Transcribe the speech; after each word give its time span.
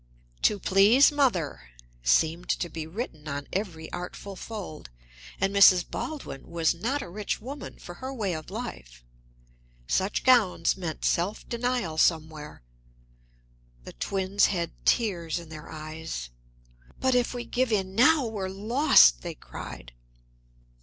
"To 0.41 0.57
please 0.57 1.11
Mother" 1.11 1.69
seemed 2.01 2.49
to 2.49 2.69
be 2.69 2.87
written 2.87 3.27
on 3.27 3.45
every 3.53 3.87
artful 3.93 4.35
fold. 4.35 4.89
And 5.39 5.55
Mrs. 5.55 5.87
Baldwin 5.87 6.49
was 6.49 6.73
not 6.73 7.03
a 7.03 7.07
rich 7.07 7.39
woman, 7.39 7.77
for 7.77 7.93
her 8.01 8.11
way 8.11 8.33
of 8.33 8.49
life; 8.49 9.03
such 9.87 10.23
gowns 10.23 10.75
meant 10.75 11.05
self 11.05 11.47
denial 11.47 11.99
somewhere. 11.99 12.63
The 13.83 13.93
twins 13.93 14.47
had 14.47 14.71
tears 14.87 15.37
in 15.37 15.49
their 15.49 15.69
eyes. 15.69 16.31
"But 16.99 17.13
if 17.13 17.35
we 17.35 17.45
give 17.45 17.71
in 17.71 17.93
now, 17.93 18.25
we're 18.25 18.49
lost!" 18.49 19.21
they 19.21 19.35
cried. 19.35 19.93